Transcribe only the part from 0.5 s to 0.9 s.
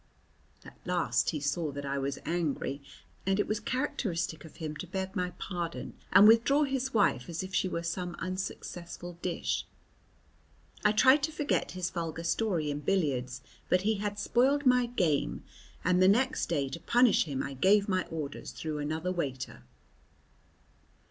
At